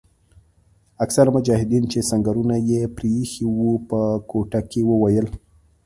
[1.03, 5.27] اکثره مجاهدین چې سنګرونه یې پریښي وو په کوټه کې وویل.